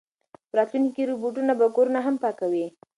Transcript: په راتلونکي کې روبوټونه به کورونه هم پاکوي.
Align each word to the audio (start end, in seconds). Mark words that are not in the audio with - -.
په 0.49 0.53
راتلونکي 0.59 0.91
کې 0.95 1.09
روبوټونه 1.11 1.53
به 1.59 1.65
کورونه 1.75 1.99
هم 2.05 2.15
پاکوي. 2.23 2.67